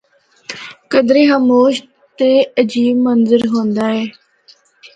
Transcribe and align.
کدرے 0.91 1.23
خاموش 1.29 1.73
تے 2.17 2.29
عجیب 2.61 2.95
منظر 3.05 3.41
ہوندا 3.51 3.85
ہے۔ 3.95 4.05